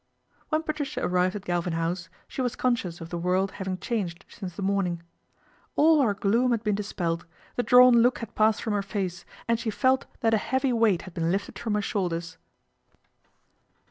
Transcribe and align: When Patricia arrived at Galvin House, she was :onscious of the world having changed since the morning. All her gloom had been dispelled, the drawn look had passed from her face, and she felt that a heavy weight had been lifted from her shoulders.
When 0.49 0.63
Patricia 0.63 1.05
arrived 1.05 1.35
at 1.35 1.45
Galvin 1.45 1.73
House, 1.73 2.09
she 2.27 2.41
was 2.41 2.55
:onscious 2.55 3.01
of 3.01 3.09
the 3.09 3.19
world 3.19 3.51
having 3.61 3.77
changed 3.77 4.25
since 4.27 4.55
the 4.55 4.63
morning. 4.63 5.03
All 5.75 6.01
her 6.01 6.15
gloom 6.15 6.49
had 6.49 6.63
been 6.63 6.73
dispelled, 6.73 7.27
the 7.55 7.61
drawn 7.61 8.01
look 8.01 8.17
had 8.17 8.33
passed 8.33 8.63
from 8.63 8.73
her 8.73 8.81
face, 8.81 9.25
and 9.47 9.59
she 9.59 9.69
felt 9.69 10.07
that 10.21 10.33
a 10.33 10.37
heavy 10.37 10.73
weight 10.73 11.03
had 11.03 11.13
been 11.13 11.31
lifted 11.31 11.59
from 11.59 11.75
her 11.75 11.83
shoulders. 11.83 12.39